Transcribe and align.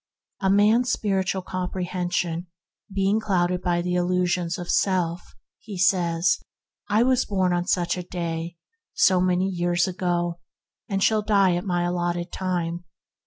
A 0.39 0.49
man's 0.49 0.91
spiritual 0.91 1.43
comprehension 1.43 2.47
being 2.91 3.19
clouded 3.19 3.61
by 3.61 3.83
the 3.83 3.93
illusions 3.93 4.57
of 4.57 4.67
self, 4.67 5.35
he 5.59 5.77
says, 5.77 6.39
98 6.89 6.89
THE 6.89 6.93
HEAVENLY 6.95 7.03
LIFE 7.03 7.05
"I 7.05 7.09
was 7.09 7.25
born 7.25 7.53
on 7.53 7.67
such 7.67 7.97
a 7.99 8.09
day, 8.09 8.57
so 8.95 9.21
many 9.21 9.45
years 9.47 9.87
ago, 9.87 10.39
and 10.89 11.03
shall 11.03 11.21
die 11.21 11.55
at 11.55 11.65
my 11.65 11.83
allotted 11.83 12.31
time." 12.31 12.85